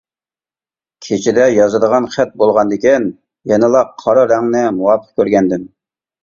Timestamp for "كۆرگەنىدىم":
5.23-5.71